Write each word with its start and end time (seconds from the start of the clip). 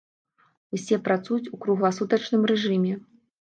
Усе 0.77 0.97
працуюць 1.07 1.51
у 1.57 1.59
кругласутачным 1.67 2.49
рэжыме. 2.55 2.97